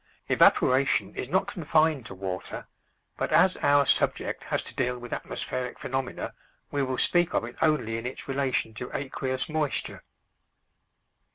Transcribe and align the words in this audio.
Evaporation 0.29 1.13
is 1.13 1.29
not 1.29 1.45
confined 1.45 2.07
to 2.07 2.15
water, 2.15 2.65
but 3.17 3.31
as 3.31 3.55
our 3.57 3.85
subject 3.85 4.45
has 4.45 4.63
to 4.63 4.73
deal 4.73 4.97
with 4.97 5.13
atmospheric 5.13 5.77
phenomena 5.77 6.33
we 6.71 6.81
will 6.81 6.97
speak 6.97 7.35
of 7.35 7.43
it 7.43 7.55
only 7.61 7.99
in 7.99 8.07
its 8.07 8.27
relation 8.27 8.73
to 8.73 8.89
aqueous 8.95 9.47
moisture. 9.47 10.03